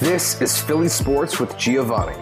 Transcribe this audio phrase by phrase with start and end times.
[0.00, 2.12] This is Philly Sports with Giovanni.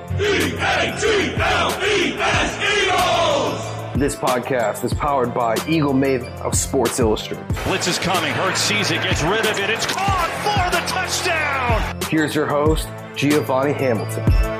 [3.96, 7.44] This podcast is powered by Eagle Maven of Sports Illustrated.
[7.64, 8.32] Blitz is coming.
[8.32, 9.70] Hurts sees it, gets rid of it.
[9.70, 12.00] It's caught for the touchdown.
[12.08, 14.53] Here's your host, Giovanni Hamilton.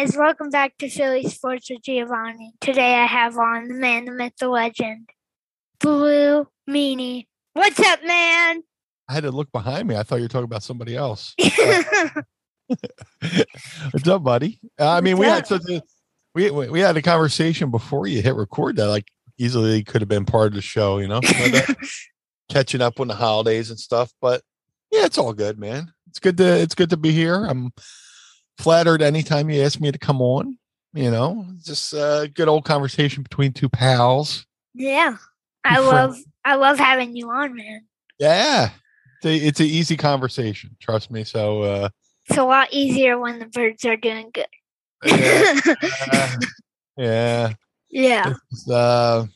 [0.00, 2.54] Guys, welcome back to Philly Sports with Giovanni.
[2.62, 5.10] Today I have on the man, the myth, the legend,
[5.78, 7.26] Blue Meanie.
[7.52, 8.62] What's up, man?
[9.10, 9.96] I had to look behind me.
[9.96, 11.34] I thought you were talking about somebody else.
[13.90, 14.58] What's up, buddy?
[14.78, 15.82] Uh, I mean, we had such a
[16.34, 20.08] we we we had a conversation before you hit record that like easily could have
[20.08, 21.20] been part of the show, you know,
[22.48, 24.14] catching up on the holidays and stuff.
[24.22, 24.40] But
[24.90, 25.92] yeah, it's all good, man.
[26.08, 27.44] It's good to it's good to be here.
[27.44, 27.70] I'm
[28.60, 30.56] flattered anytime you ask me to come on.
[30.92, 34.44] You know, just a good old conversation between two pals.
[34.74, 35.16] yeah,
[35.64, 37.86] I love I love having you on, man.
[38.18, 38.70] Yeah,
[39.22, 40.76] it's a, it's an easy conversation.
[40.80, 41.22] Trust me.
[41.24, 41.62] So.
[41.62, 41.88] uh
[42.28, 44.46] It's a lot easier when the birds are doing good.
[45.06, 45.54] yeah,
[46.12, 46.36] uh,
[46.96, 47.52] yeah.
[47.88, 49.26] yeah, It's, uh,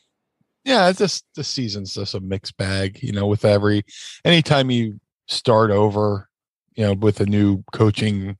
[0.64, 3.84] yeah, it's just the season's just a mixed bag, you know, with every
[4.24, 6.28] anytime you start over,
[6.74, 8.36] you know, with a new coaching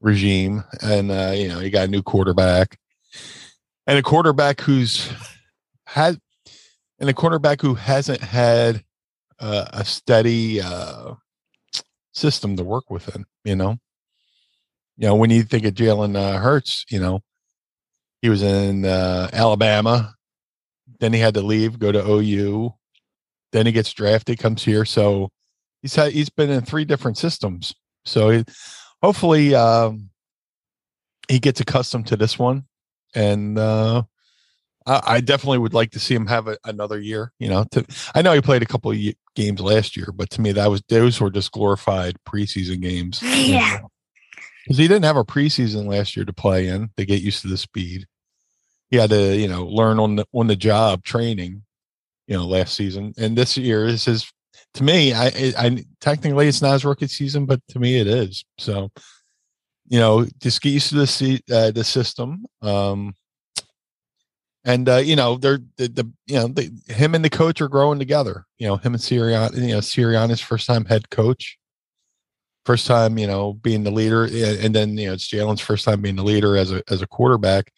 [0.00, 2.78] regime and uh, you know, you got a new quarterback
[3.86, 5.10] and a quarterback who's
[5.86, 6.18] had
[6.98, 8.82] and a quarterback who hasn't had
[9.38, 11.14] uh, a steady uh
[12.12, 13.78] system to work within, you know.
[14.96, 17.20] You know, when you think of Jalen uh, Hurts, you know,
[18.22, 20.14] he was in uh, Alabama.
[21.00, 22.72] Then he had to leave, go to OU.
[23.52, 24.86] Then he gets drafted, comes here.
[24.86, 25.28] So
[25.82, 27.74] he's had he's been in three different systems.
[28.04, 28.44] So he,
[29.02, 30.10] hopefully um,
[31.28, 32.64] he gets accustomed to this one,
[33.14, 34.02] and uh,
[34.86, 37.32] I, I definitely would like to see him have a, another year.
[37.38, 37.84] You know, to,
[38.14, 38.98] I know he played a couple of
[39.34, 43.22] games last year, but to me that was those were just glorified preseason games.
[43.46, 43.80] Yeah.
[44.64, 47.48] because he didn't have a preseason last year to play in to get used to
[47.48, 48.06] the speed.
[48.90, 51.62] He had to, you know, learn on the on the job training,
[52.26, 54.32] you know, last season, and this year is his.
[54.76, 58.44] To me, I, I, technically it's not his rookie season, but to me it is.
[58.58, 58.90] So,
[59.88, 62.44] you know, just get used to the uh, the system.
[62.62, 63.14] Um,
[64.64, 67.68] and uh, you know, they're the, the you know the, him and the coach are
[67.68, 68.46] growing together.
[68.58, 71.58] You know, him and Sirianni, you know, Sirianni's first time head coach
[72.66, 76.02] first time, you know, being the leader, and then you know it's Jalen's first time
[76.02, 77.72] being the leader as a as a quarterback.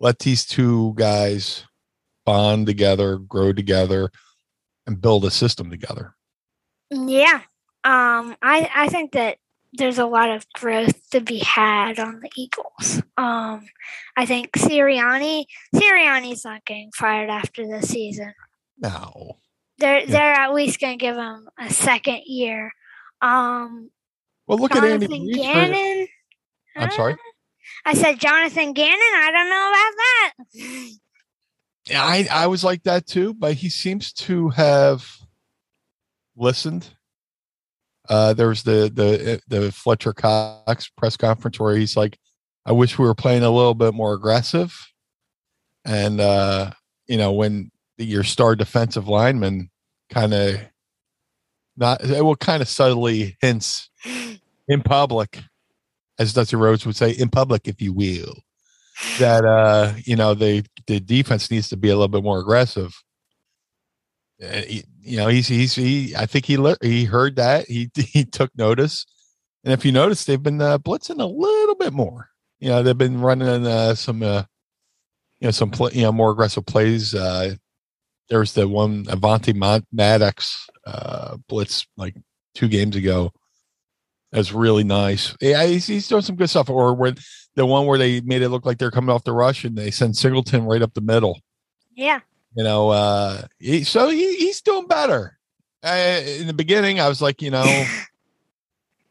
[0.00, 1.64] Let these two guys
[2.24, 4.10] bond together, grow together,
[4.86, 6.14] and build a system together.
[6.92, 7.40] Yeah.
[7.84, 9.38] Um, I I think that
[9.72, 13.02] there's a lot of growth to be had on the Eagles.
[13.16, 13.66] Um,
[14.16, 18.34] I think Sirianni Sirianni's not getting fired after this season.
[18.78, 19.38] No,
[19.78, 20.06] They're Yeah.
[20.06, 22.72] they're at least going to give him a second year.
[23.20, 23.90] Um,
[24.46, 25.06] well, look at Andy.
[25.06, 26.08] Jonathan Gannon.
[26.76, 27.16] I'm sorry.
[27.84, 28.98] I said Jonathan Gannon.
[28.98, 30.90] I don't know about that.
[31.88, 35.08] Yeah, I I was like that too, but he seems to have
[36.36, 36.88] listened.
[38.08, 42.18] Uh, there was the the the Fletcher Cox press conference where he's like,
[42.66, 44.74] "I wish we were playing a little bit more aggressive,"
[45.84, 46.72] and uh,
[47.06, 49.70] you know when your star defensive lineman
[50.10, 50.60] kind of
[51.76, 53.88] not well, kind of subtly hints
[54.68, 55.40] in public,
[56.18, 58.34] as Dusty Rhodes would say, in public, if you will,
[59.18, 62.94] that uh, you know the the defense needs to be a little bit more aggressive.
[64.42, 64.62] Uh,
[65.00, 66.14] you know, he's he's he.
[66.16, 69.06] I think he le- he heard that he he took notice,
[69.64, 72.30] and if you notice, they've been uh, blitzing a little bit more.
[72.58, 74.44] You know, they've been running uh, some uh,
[75.40, 77.14] you know some you know more aggressive plays.
[77.14, 77.54] Uh,
[78.28, 82.14] there was the one Avonte Mad- Maddox uh, blitz like
[82.54, 83.32] two games ago.
[84.32, 85.36] That's really nice.
[85.40, 86.70] Yeah, he's, he's doing some good stuff.
[86.70, 87.16] Or when
[87.54, 89.90] the one where they made it look like they're coming off the rush and they
[89.90, 91.40] send Singleton right up the middle.
[91.94, 92.20] Yeah.
[92.54, 95.38] You know, uh, he, so he, he's doing better.
[95.82, 97.86] Uh, in the beginning, I was like, you know,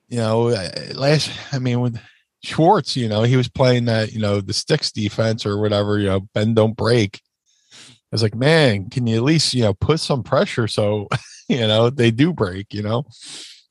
[0.10, 1.32] you know, uh, last.
[1.52, 2.00] I mean, with
[2.44, 6.08] Schwartz, you know, he was playing that, you know, the sticks defense or whatever, you
[6.08, 7.22] know, bend don't break.
[7.74, 11.08] I was like, man, can you at least, you know, put some pressure so,
[11.48, 13.06] you know, they do break, you know?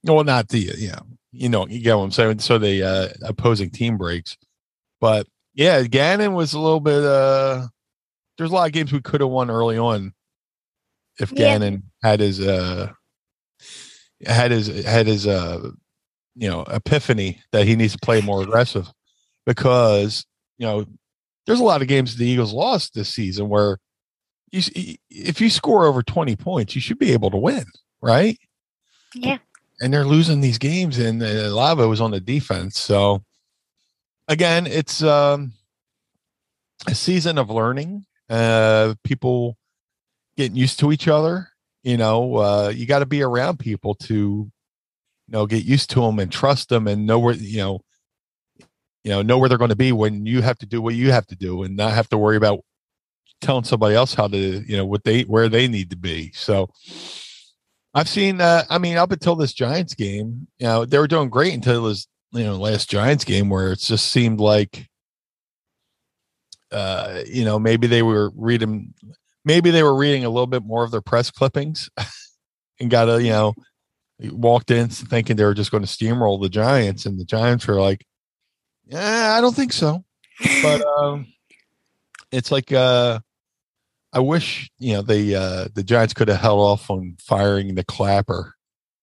[0.02, 1.02] Well, not the, you know,
[1.32, 2.38] you know, you get what I'm saying.
[2.38, 4.37] So the uh, opposing team breaks.
[5.00, 7.66] But yeah, Gannon was a little bit, uh,
[8.40, 10.14] there's a lot of games we could have won early on
[11.19, 11.58] if Yeah.
[11.58, 12.90] Gannon had his, uh,
[14.25, 15.70] had his, had his, uh,
[16.37, 18.90] you know, epiphany that he needs to play more aggressive
[19.44, 20.25] because,
[20.56, 20.87] you know,
[21.46, 23.76] there's a lot of games the Eagles lost this season where
[24.52, 24.62] you,
[25.10, 27.64] if you score over 20 points, you should be able to win,
[28.00, 28.38] right?
[29.14, 29.37] Yeah.
[29.82, 33.25] and they're losing these games and a lot of it was on the defense so
[34.28, 35.52] again it's um
[36.87, 39.56] a season of learning uh people
[40.36, 41.48] getting used to each other
[41.82, 44.52] you know uh you got to be around people to you
[45.28, 47.80] know get used to them and trust them and know where you know
[49.04, 51.10] you know know where they're going to be when you have to do what you
[51.12, 52.60] have to do and not have to worry about
[53.40, 56.68] telling somebody else how to you know what they where they need to be so
[57.94, 58.40] I've seen.
[58.40, 61.84] Uh, I mean, up until this Giants game, you know, they were doing great until
[61.84, 64.86] this, you know, last Giants game where it just seemed like,
[66.72, 68.94] uh, you know, maybe they were reading,
[69.44, 71.90] maybe they were reading a little bit more of their press clippings,
[72.81, 73.55] and got a, you know,
[74.31, 77.81] walked in thinking they were just going to steamroll the Giants, and the Giants were
[77.81, 78.06] like,
[78.87, 80.05] yeah, I don't think so,
[80.62, 81.26] but um,
[82.32, 83.20] it's like, uh,
[84.12, 87.84] I wish you know they uh the Giants could have held off on firing the
[87.84, 88.55] clapper.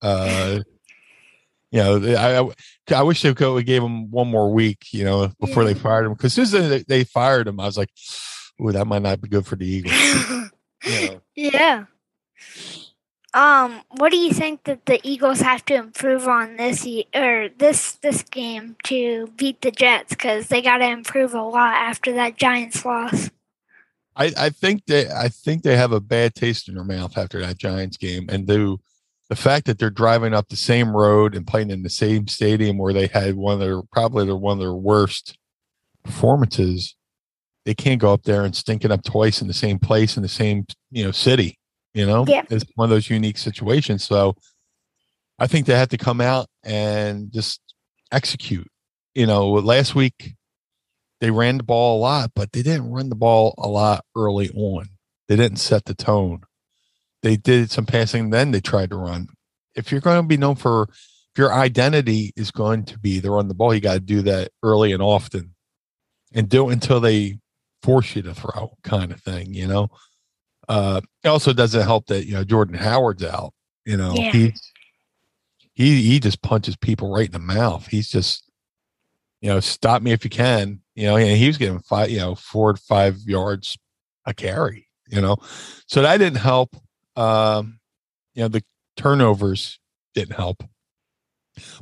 [0.01, 0.59] Uh
[1.71, 5.03] you know, I I, I wish they could have gave him one more week, you
[5.03, 6.13] know, before they fired him.
[6.13, 7.89] Because as soon as they, they fired him, I was like,
[8.61, 10.51] "Ooh, that might not be good for the Eagles."
[10.85, 11.85] You know, yeah.
[13.33, 17.49] Um, what do you think that the Eagles have to improve on this ye- or
[17.57, 20.11] this this game to beat the Jets?
[20.11, 23.29] Because they got to improve a lot after that Giants loss.
[24.15, 27.41] I I think they I think they have a bad taste in their mouth after
[27.41, 28.79] that Giants game, and do
[29.29, 32.77] the fact that they're driving up the same road and playing in the same stadium
[32.77, 35.37] where they had one of their probably their one of their worst
[36.03, 36.95] performances.
[37.65, 40.23] They can't go up there and stink it up twice in the same place in
[40.23, 41.57] the same you know city.
[41.93, 42.43] You know, Yeah.
[42.49, 44.03] it's one of those unique situations.
[44.03, 44.35] So
[45.39, 47.59] I think they have to come out and just
[48.11, 48.67] execute.
[49.15, 50.35] You know, last week
[51.19, 54.49] they ran the ball a lot, but they didn't run the ball a lot early
[54.51, 54.89] on.
[55.27, 56.41] They didn't set the tone.
[57.23, 59.27] They did some passing, then they tried to run.
[59.75, 63.31] If you're going to be known for, if your identity is going to be to
[63.31, 65.53] run the ball, you got to do that early and often,
[66.33, 67.39] and do it until they
[67.83, 69.53] force you to throw, kind of thing.
[69.53, 69.87] You know.
[70.69, 73.53] Uh, it also doesn't help that you know Jordan Howard's out.
[73.85, 74.31] You know Yeah.
[74.31, 74.53] he
[75.73, 77.87] he he just punches people right in the mouth.
[77.87, 78.43] He's just
[79.41, 80.81] you know, stop me if you can.
[80.95, 83.77] You know, and he was getting five, you know, four to five yards
[84.25, 84.87] a carry.
[85.09, 85.37] You know,
[85.85, 86.75] so that didn't help.
[87.17, 87.79] Um,
[88.33, 88.63] you know, the
[88.95, 89.79] turnovers
[90.13, 90.63] didn't help.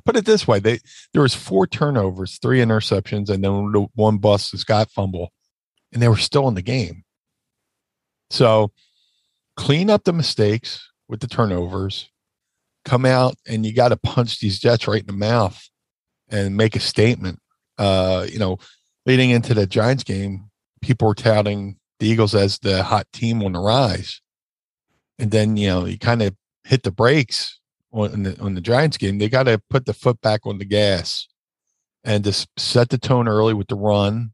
[0.06, 0.80] Put it this way: they
[1.14, 5.32] there was four turnovers, three interceptions, and then one bust, the Scott fumble,
[5.92, 7.04] and they were still in the game.
[8.30, 8.72] So,
[9.58, 12.10] clean up the mistakes with the turnovers.
[12.86, 15.70] Come out and you got to punch these Jets right in the mouth
[16.30, 17.40] and make a statement
[17.78, 18.58] uh, you know,
[19.06, 20.50] leading into the Giants game,
[20.82, 24.22] people were touting the Eagles as the hot team on the rise.
[25.20, 27.60] And then, you know, you kind of hit the brakes
[27.92, 29.18] on the, on the Giants game.
[29.18, 31.28] They got to put the foot back on the gas
[32.04, 34.32] and just set the tone early with the run.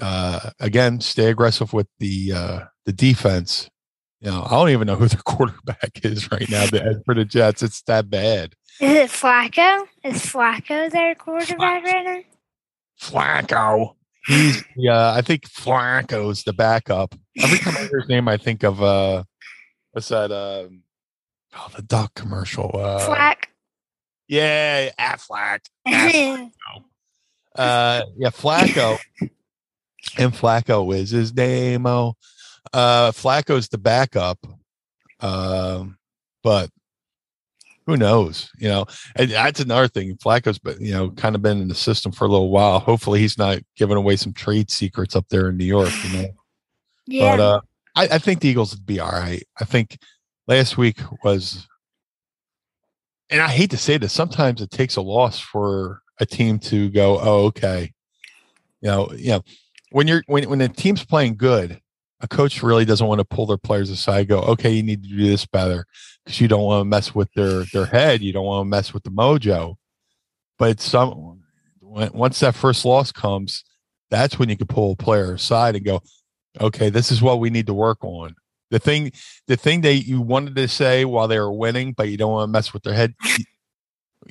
[0.00, 3.68] Uh, again, stay aggressive with the uh, the defense.
[4.20, 6.66] You know, I don't even know who their quarterback is right now.
[7.04, 8.54] For the Jets, it's that bad.
[8.80, 9.86] Is it Flacco?
[10.02, 12.20] Is Flacco their quarterback right now?
[13.00, 13.94] Flacco.
[14.26, 17.14] He's yeah, I think Flacco's the backup.
[17.42, 19.24] Every time I hear his name, I think of uh
[19.92, 20.82] what's that um
[21.56, 22.70] oh the duck commercial.
[22.74, 23.50] Uh Flack.
[24.28, 25.60] yeah, Aflac.
[27.56, 28.96] Uh yeah, Flacco.
[30.16, 31.84] and Flacco is his name.
[31.84, 32.14] Oh
[32.72, 34.38] uh Flacco's the backup.
[35.18, 35.98] Um
[36.42, 36.70] but
[37.90, 38.50] who knows?
[38.58, 40.16] You know, and that's another thing.
[40.16, 42.78] Flacco's been, you know, kind of been in the system for a little while.
[42.78, 45.90] Hopefully, he's not giving away some trade secrets up there in New York.
[46.04, 46.28] You know,
[47.06, 47.36] yeah.
[47.36, 47.60] but uh,
[47.96, 49.42] I, I think the Eagles would be all right.
[49.60, 49.98] I think
[50.46, 51.66] last week was,
[53.30, 56.90] and I hate to say this, sometimes it takes a loss for a team to
[56.90, 57.92] go, oh, okay.
[58.80, 59.42] You know, you know,
[59.90, 61.80] when you're when when a team's playing good,
[62.20, 65.08] a coach really doesn't want to pull their players aside, go, okay, you need to
[65.08, 65.86] do this better
[66.24, 68.94] because you don't want to mess with their their head, you don't want to mess
[68.94, 69.76] with the mojo.
[70.58, 71.42] But some
[71.80, 73.64] when, once that first loss comes,
[74.10, 76.00] that's when you can pull a player aside and go,
[76.60, 78.34] okay, this is what we need to work on.
[78.70, 79.12] The thing,
[79.48, 82.48] the thing that you wanted to say while they were winning, but you don't want
[82.48, 83.14] to mess with their head.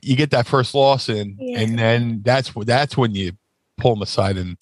[0.01, 1.59] You, get that first loss in, Yeah.
[1.59, 3.33] and then that's that's when you
[3.77, 4.55] pull them aside and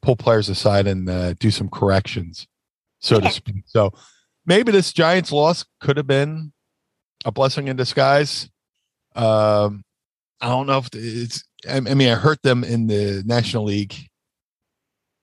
[0.00, 2.46] pull players aside and uh, do some corrections,
[3.00, 3.28] so Yeah.
[3.28, 3.56] to speak.
[3.66, 3.92] So
[4.46, 6.52] maybe this Giants loss could have been
[7.26, 8.48] a blessing in disguise.
[9.14, 9.82] Um,
[10.40, 11.44] I don't know if it's.
[11.68, 14.08] I I mean, I hurt them in the National League,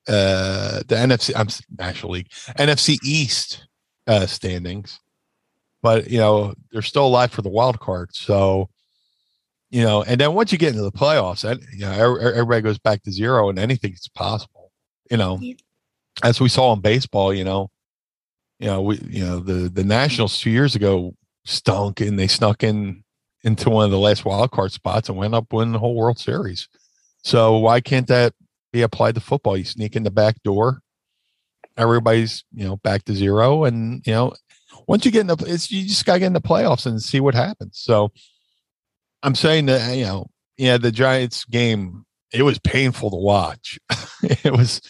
[0.08, 1.32] uh, the NFC.
[1.36, 1.48] I'm
[1.78, 3.66] National League, NFC East
[4.06, 4.98] uh, standings,
[5.82, 8.10] but you know they're still alive for the wild card.
[8.14, 8.68] So,
[9.70, 12.78] you know, and then once you get into the playoffs, and you know, everybody goes
[12.78, 14.70] back to zero, and anything's possible.
[15.10, 15.54] You know, Yeah.
[16.22, 17.70] as we saw in baseball, you know,
[18.58, 22.62] you know, we, you know, the the Nationals two years ago stunk, and they snuck
[22.62, 23.04] in
[23.44, 26.18] into one of the last wild card spots and went up winning the whole World
[26.18, 26.68] Series.
[27.22, 28.34] So why can't that
[28.72, 29.56] be applied to football?
[29.56, 30.80] You sneak in the back door,
[31.76, 34.34] everybody's you know back to zero, and you know
[34.86, 37.20] once you get in the, it's you just gotta get in the playoffs and see
[37.20, 37.78] what happens.
[37.78, 38.12] So
[39.22, 43.78] I'm saying that you know, yeah, the Giants game it was painful to watch.
[44.22, 44.82] it was,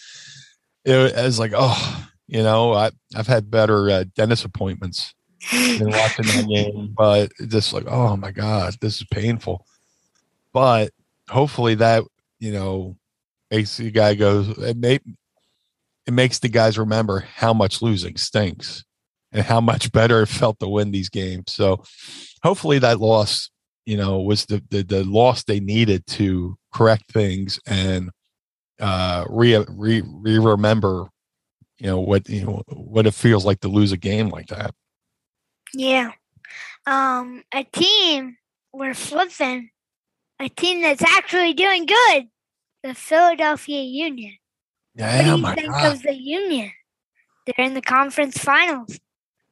[0.85, 5.15] it was, like oh, you know, I I've had better uh, dentist appointments
[5.53, 9.67] than watching that game, but just like, oh my god, this is painful.
[10.53, 10.93] But
[11.29, 12.05] hopefully that
[12.41, 12.97] you know
[13.51, 14.49] makes the guy goes.
[14.59, 15.01] It may,
[16.07, 18.85] it makes the guys remember how much losing stinks
[19.33, 21.53] and how much better it felt to win these games.
[21.53, 21.83] So
[22.43, 23.51] hopefully that loss,
[23.87, 28.11] you know, was the the, the loss they needed to correct things and
[28.79, 31.09] uh re re, re remember
[31.79, 34.73] you know what you know what it feels like to lose a game like that
[35.75, 36.13] Yeah.
[36.87, 38.37] Um, a team
[38.73, 39.71] we're flipping,
[40.41, 42.29] a team that's actually doing good,
[42.83, 44.35] the Philadelphia Union.
[44.95, 45.93] What yeah do you my think God.
[45.93, 46.73] of the Union?
[47.47, 48.99] They're in the conference finals.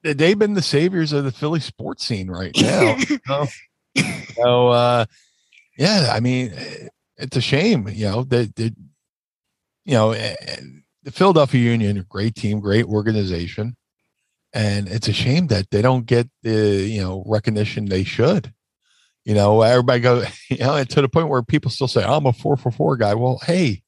[0.02, 2.96] they've been the saviors of the Philly sports scene right now.
[3.26, 3.46] so,
[4.34, 5.04] so uh,
[5.78, 6.52] yeah, I mean,
[7.16, 8.74] it's a shame, you know, that, that
[9.84, 13.76] you know, the Philadelphia Union, great team, great organization,
[14.52, 18.52] and it's a shame that they don't get the you know recognition they should.
[19.26, 22.32] You know, everybody goes, you know, to the point where people still say, "I'm a
[22.32, 23.82] four for four guy." Well, hey,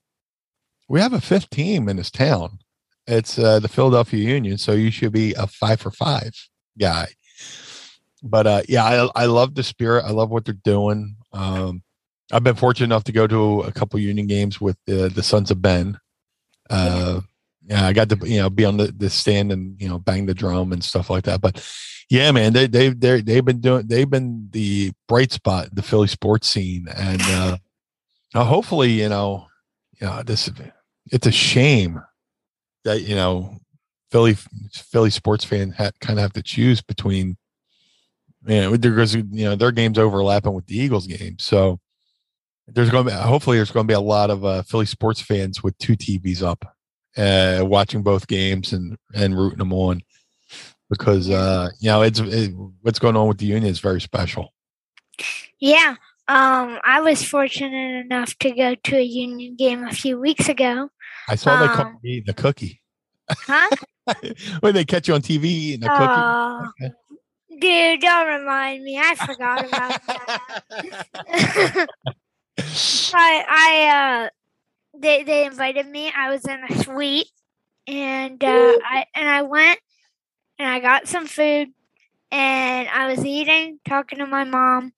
[0.88, 2.58] we have a fifth team in this town.
[3.06, 6.32] It's uh, the Philadelphia Union, so you should be a five for five
[6.78, 7.06] guy.
[8.20, 10.04] But uh, yeah, I, I love the spirit.
[10.04, 11.14] I love what they're doing.
[11.32, 11.84] Um,
[12.32, 15.52] I've been fortunate enough to go to a couple Union games with the the Sons
[15.52, 16.00] of Ben.
[16.68, 17.20] Uh,
[17.64, 20.26] yeah, I got to you know be on the, the stand and you know bang
[20.26, 21.40] the drum and stuff like that.
[21.40, 21.64] But
[22.08, 25.82] yeah, man, they they they they've been doing they've been the bright spot in the
[25.82, 27.56] Philly sports scene, and uh,
[28.44, 29.46] hopefully you know,
[30.00, 30.50] you know this
[31.12, 32.02] it's a shame
[32.84, 33.58] that you know
[34.10, 34.34] Philly
[34.72, 37.36] Philly sports fan ha- kind of have to choose between
[38.46, 41.78] you know you know their games overlapping with the Eagles game, so
[42.68, 45.20] there's going to be hopefully there's going to be a lot of uh, Philly sports
[45.20, 46.64] fans with two TVs up,
[47.18, 50.00] uh, watching both games and and rooting them on
[50.90, 52.52] because uh, you know it's it,
[52.82, 54.52] what's going on with the Union is very special.
[55.60, 55.96] Yeah.
[56.28, 60.90] Um, I was fortunate enough to go to a Union game a few weeks ago.
[61.28, 62.82] I saw they come Um, eating a cookie
[63.30, 63.68] Huh?
[64.60, 66.04] when they catch you on TV eating a cookie.
[66.06, 66.90] Oh,
[67.60, 68.98] dude, don't remind me.
[68.98, 71.88] I forgot about that.
[73.14, 74.28] I, I, uh,
[74.98, 76.12] they, they invited me.
[76.14, 77.30] I was in a suite,
[77.86, 78.48] and uh,
[78.84, 79.78] I and I went,
[80.58, 81.68] and I got some food,
[82.30, 84.92] and I was eating, talking to my mom.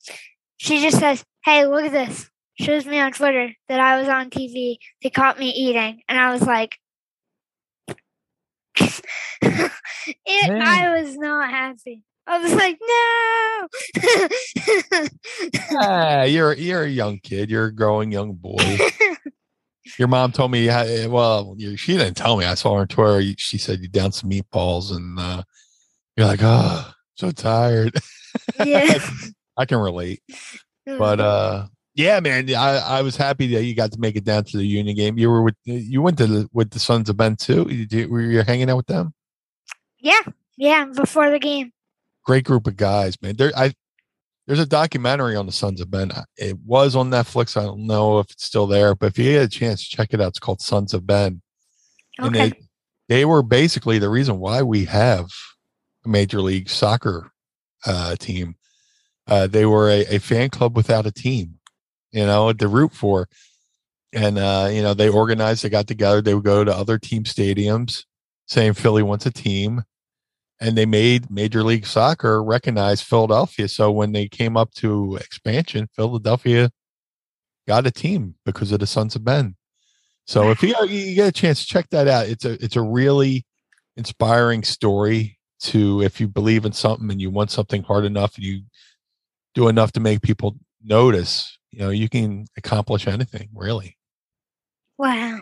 [0.56, 4.28] She just says, "Hey, look at this." Shows me on Twitter that I was on
[4.28, 4.76] TV.
[5.02, 6.78] They caught me eating, and I was like,
[9.42, 9.72] it,
[10.48, 10.62] Man.
[10.62, 12.02] I was not happy.
[12.26, 13.68] I was like, no.
[15.82, 17.50] Ah, you're you're a young kid.
[17.50, 18.56] You're a growing young boy.
[19.98, 22.44] Your mom told me, uh, well, she didn't tell me.
[22.44, 23.22] I saw her on Twitter.
[23.38, 25.42] She said you down some meatballs, and uh,
[26.16, 27.94] you're like, oh, so tired.
[28.64, 28.98] yeah.
[29.56, 30.22] I can relate.
[30.86, 34.44] But uh, yeah, man, I, I was happy that you got to make it down
[34.44, 35.18] to the Union game.
[35.18, 37.66] You were with you went to the, with the Sons of Ben too.
[37.68, 39.12] You, were you hanging out with them?
[40.00, 40.20] yeah,
[40.56, 41.72] yeah, before the game.
[42.24, 43.36] Great group of guys, man.
[43.36, 43.72] There, I
[44.46, 46.10] there's a documentary on the Sons of Ben.
[46.36, 47.56] It was on Netflix.
[47.56, 50.20] I don't know if it's still there, but if you get a chance, check it
[50.20, 50.28] out.
[50.28, 51.42] It's called Sons of Ben.
[52.18, 52.50] and Okay.
[52.50, 52.60] they
[53.08, 55.26] they were basically the reason why we have
[56.04, 57.30] a major league soccer
[57.86, 58.54] uh, team.
[59.26, 61.58] Uh, they were a, a fan club without a team,
[62.12, 63.28] you know, to root for.
[64.12, 65.62] and uh, you know they organized.
[65.62, 66.20] They got together.
[66.20, 68.04] They would go to other team stadiums,
[68.46, 69.82] saying Philly wants a team,
[70.60, 73.66] and they made Major League Soccer recognize Philadelphia.
[73.66, 76.70] So when they came up to expansion, Philadelphia
[77.66, 79.56] got a team because of the Sons of Ben.
[80.26, 82.28] So if you, you get a chance, check that out.
[82.28, 83.46] It's a it's a really
[83.96, 88.44] inspiring story to if you believe in something and you want something hard enough and
[88.44, 88.62] you
[89.54, 93.96] do enough to make people notice, you know, you can accomplish anything really.
[94.98, 95.40] Wow.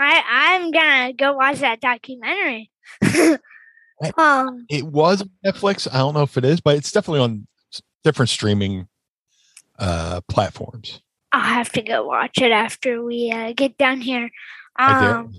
[0.00, 2.70] I I'm gonna go watch that documentary.
[4.18, 5.88] um It was Netflix.
[5.92, 7.46] I don't know if it is, but it's definitely on
[8.04, 8.88] different streaming
[9.78, 11.00] uh platforms.
[11.32, 14.30] I'll have to go watch it after we uh, get down here.
[14.78, 15.32] Um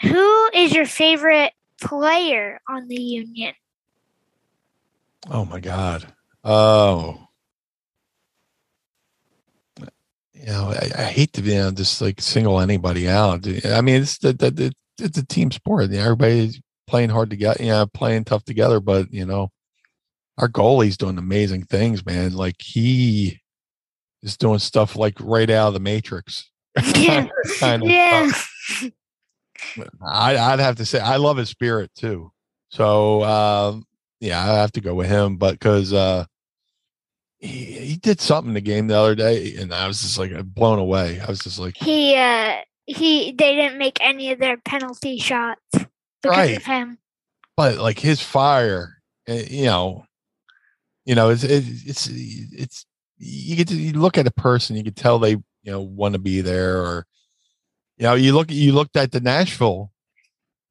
[0.00, 3.54] who is your favorite player on the union?
[5.30, 6.12] Oh my god.
[6.44, 7.28] Oh.
[10.34, 13.46] You know, I, I hate to be you know, just like single anybody out.
[13.64, 15.90] I mean, it's the, the, the it's a team sport.
[15.90, 16.60] You know, Everybody's
[16.92, 18.78] playing hard together, know, playing tough together.
[18.78, 19.50] But you know,
[20.36, 22.34] our goalie's doing amazing things, man.
[22.34, 23.40] Like he
[24.22, 26.50] is doing stuff like right out of the Matrix.
[26.94, 27.28] Yeah.
[27.58, 28.30] kind of yeah.
[30.06, 32.30] I, I'd have to say I love his spirit too.
[32.68, 33.86] So um,
[34.20, 35.38] yeah, I have to go with him.
[35.38, 36.26] But because uh,
[37.38, 40.32] he he did something in the game the other day, and I was just like
[40.44, 41.20] blown away.
[41.20, 45.62] I was just like, He uh he they didn't make any of their penalty shots
[46.22, 46.56] because Right.
[46.56, 46.98] of him.
[47.56, 50.04] but like his fire, eh, you know,
[51.04, 52.86] you know, it's it's it's, it's
[53.18, 56.14] you get to you look at a person, you can tell they you know want
[56.14, 57.06] to be there, or
[57.98, 59.90] you know, you look you looked at the Nashville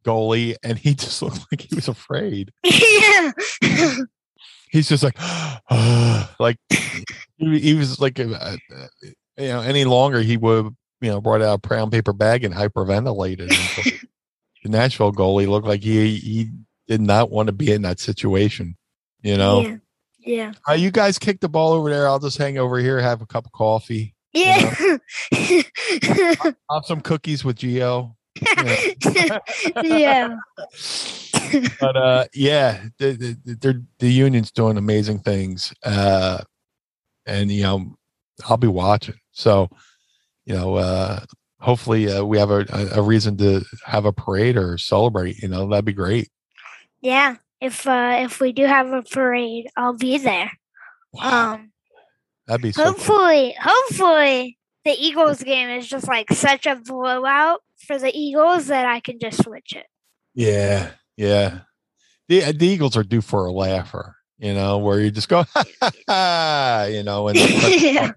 [0.05, 2.51] goalie, and he just looked like he was afraid.
[2.63, 3.31] yeah.
[4.71, 5.17] he's just like
[6.39, 6.57] like
[7.37, 8.55] he, he was like uh, uh,
[9.37, 12.53] you know any longer he would you know brought out a brown paper bag and
[12.53, 13.99] hyperventilated until
[14.63, 16.49] the Nashville goalie looked like he he
[16.87, 18.75] did not want to be in that situation
[19.21, 19.77] you know Yeah.
[20.19, 20.51] Yeah.
[20.69, 23.25] uh, you guys kick the ball over there i'll just hang over here have a
[23.25, 24.73] cup of coffee Yeah.
[25.33, 28.15] I'll have some cookies with geo
[29.83, 30.35] yeah.
[31.79, 36.39] but uh yeah the, the, the union's doing amazing things uh
[37.25, 37.95] and you know
[38.47, 39.69] i'll be watching so
[40.45, 41.19] you know uh
[41.61, 45.67] hopefully uh, we have a, a reason to have a parade or celebrate you know
[45.69, 46.29] that'd be great
[47.01, 47.35] Yeah.
[47.61, 50.51] If uh if we do have a parade, I'll be there.
[51.21, 51.71] Um
[52.47, 52.91] that'd be so cool.
[52.93, 58.85] hopefully hopefully the Eagles game is just like such a blowout for the Eagles that
[58.87, 59.85] I can just switch it.
[60.33, 61.59] yeah yeah
[62.29, 65.43] the, the eagles are due for a laugher you know where you just go
[66.87, 67.37] you know and
[67.81, 68.11] yeah.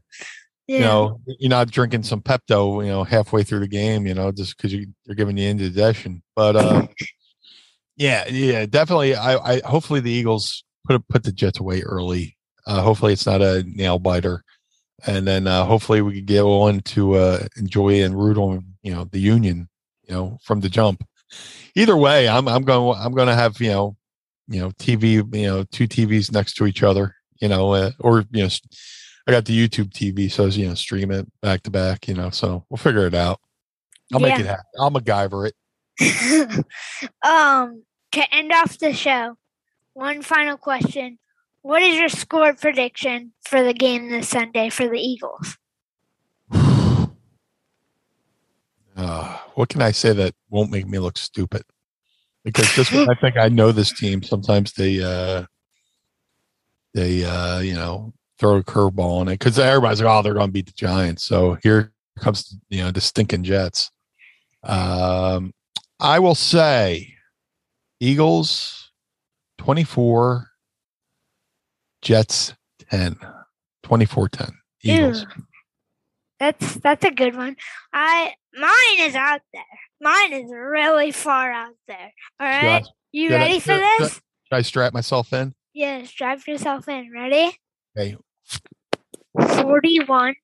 [0.66, 4.32] You know you're not drinking some pepto you know halfway through the game you know
[4.32, 6.22] just because you, they're giving you indigestion.
[6.34, 6.86] But uh
[7.96, 8.26] yeah.
[8.28, 12.36] yeah definitely i i hopefully the eagles put put the jets away early.
[12.66, 14.42] Uh hopefully it's not a nail biter.
[15.06, 18.94] And then uh hopefully we could get on to uh enjoy and root on you
[18.94, 19.68] know the union
[20.08, 21.04] you know from the jump.
[21.74, 23.96] Either way i'm i'm going i'm going to have you know
[24.46, 28.24] you know tv you know two tvs next to each other you know uh, or
[28.30, 28.48] you know
[29.26, 32.30] i got the youtube tv so you know stream it back to back you know
[32.30, 33.40] so we'll figure it out
[34.12, 34.40] i'll make Yeah.
[34.40, 35.54] it happen i'll MacGyver it
[37.24, 39.36] um, to end off the show,
[39.92, 41.18] one final question.
[41.62, 45.56] What is your score prediction for the game this Sunday for the Eagles?
[48.96, 51.62] uh, what can I say that won't make me look stupid?
[52.44, 55.46] Because just when I think I know this team, sometimes they uh
[56.92, 58.12] they uh you know
[58.44, 61.22] throw a curveball on it because everybody's like, oh, they're going to beat the Giants.
[61.24, 63.90] So here comes you know the stinking Jets.
[64.62, 65.52] Um,
[65.98, 67.14] I will say
[68.00, 68.90] Eagles
[69.58, 70.48] twenty four,
[72.02, 72.54] Jets
[72.90, 73.16] 10.
[73.84, 74.52] 24-10.
[74.82, 75.22] Eagles.
[75.22, 75.26] Ew.
[76.38, 77.56] That's that's a good one.
[77.92, 79.62] I mine is out there.
[80.00, 82.12] Mine is really far out there.
[82.40, 82.60] All right.
[82.60, 84.12] Should I- You should I- ready for should this?
[84.14, 85.54] Should I strap myself in?
[85.72, 87.10] Yes, strap yourself in.
[87.12, 87.56] Ready?
[87.96, 88.16] Okay.
[89.38, 90.34] Forty-one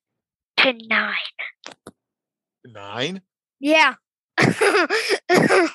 [0.58, 1.14] to nine.
[2.64, 3.22] Nine.
[3.60, 3.94] Yeah.
[4.40, 5.68] We're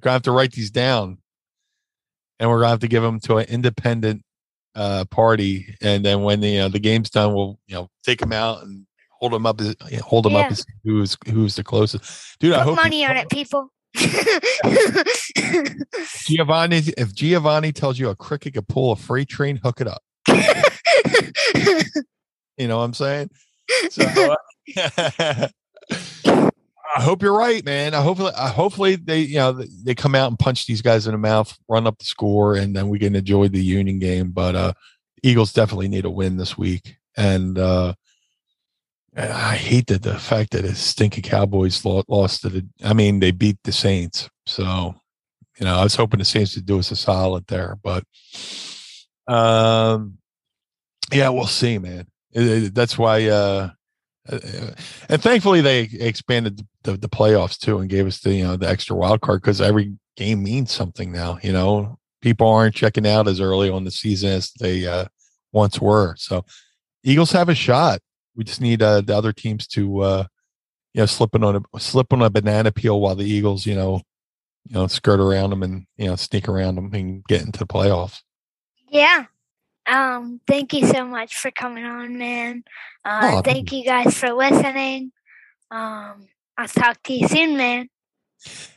[0.00, 1.18] gonna have to write these down,
[2.40, 4.22] and we're gonna have to give them to an independent
[4.74, 5.76] uh, party.
[5.80, 8.62] And then when the you know, the game's done, we'll you know take them out
[8.64, 9.60] and hold them up.
[9.60, 10.40] As, hold them Yeah.
[10.40, 12.38] up as who's who's the closest.
[12.40, 13.68] Dude, I Put hope money on it, people.
[16.24, 16.82] Giovanni.
[16.96, 20.02] If Giovanni tells you a cricket could pull a freight train, hook it up.
[22.58, 23.30] You know what I'm saying?
[23.90, 24.36] so
[26.94, 27.94] I hope you're right, man.
[27.94, 31.12] I hopefully, I hopefully they, you know, they come out and punch these guys in
[31.12, 34.30] the mouth, run up the score, and then we can enjoy the Union game.
[34.30, 34.72] But uh
[35.22, 37.94] Eagles definitely need a win this week, and uh
[39.16, 42.66] I hate that the fact that the stinky Cowboys lost to the.
[42.82, 44.94] I mean, they beat the Saints, so
[45.58, 48.04] you know I was hoping the Saints would do us a solid there, but
[49.28, 50.18] um,
[51.12, 52.06] yeah, we'll see, man.
[52.32, 53.26] It, it, that's why.
[53.28, 53.70] uh
[54.30, 54.38] uh,
[55.08, 58.68] and thankfully they expanded the, the, playoffs too and gave us the you know the
[58.68, 63.26] extra wild card because every game means something now you know people aren't checking out
[63.26, 65.06] as early on the season as they uh,
[65.52, 66.44] once were so
[67.02, 67.98] eagles have a shot
[68.34, 70.24] we just need uh, the other teams to uh,
[70.94, 74.00] you know slipping on a slip on a banana peel while the eagles you know
[74.68, 77.66] you know skirt around them and you know sneak around them and get into the
[77.66, 78.22] playoffs
[78.88, 79.26] yeah
[79.86, 82.64] um, thank you so much for coming on, man.
[83.04, 85.12] Uh, oh, thank you guys for listening.
[85.70, 87.88] Um, I'll talk to you soon, man.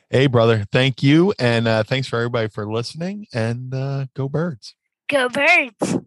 [0.09, 0.65] Hey, brother.
[0.71, 1.33] Thank you.
[1.39, 3.27] And uh, thanks for everybody for listening.
[3.33, 4.75] And uh, go birds.
[5.09, 5.99] Go birds.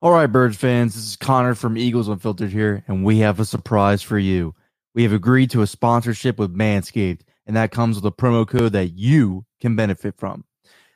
[0.00, 0.94] All right, Birds fans.
[0.94, 4.54] This is Connor from Eagles Unfiltered here, and we have a surprise for you.
[4.94, 8.74] We have agreed to a sponsorship with Manscaped, and that comes with a promo code
[8.74, 10.44] that you can benefit from.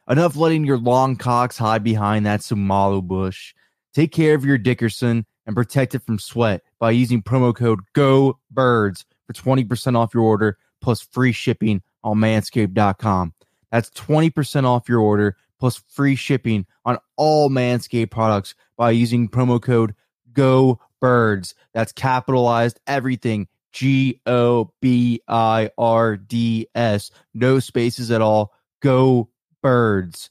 [0.09, 3.55] Enough letting your long cocks hide behind that Somalo bush.
[3.93, 9.05] Take care of your Dickerson and protect it from sweat by using promo code GOBIRDS
[9.27, 13.35] for 20% off your order plus free shipping on manscaped.com.
[13.73, 19.63] That's 20% off your order plus free shipping on all Manscaped products by using promo
[19.63, 19.95] code
[20.33, 21.55] GOBIRDS.
[21.73, 27.13] That's capitalized everything G O B I R D S.
[27.33, 28.53] No spaces at all.
[28.81, 29.29] Go
[29.63, 30.31] birds.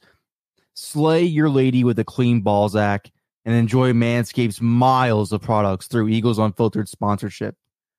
[0.74, 3.10] Slay your lady with a clean Balzac
[3.46, 7.56] and enjoy Manscaped's miles of products through Eagles Unfiltered sponsorship.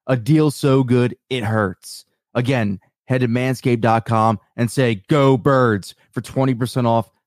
[0.06, 2.04] A deal so good, it hurts.
[2.34, 7.10] Again, head to manscaped.com and say go birds for 20% off